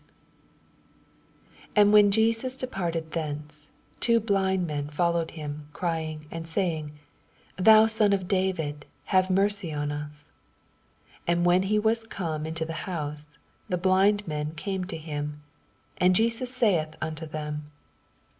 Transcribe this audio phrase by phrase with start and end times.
[1.75, 3.69] 27 And when Jeans departed thenoe,
[3.99, 6.97] two blind men followed him, crying, and saying,
[7.57, 10.31] Thou Son of David, have mercy on us.
[11.27, 13.37] 28 And when he was come into the honse.
[13.69, 15.43] the blind men came to him:
[15.99, 17.69] and JesQS saith nnto them.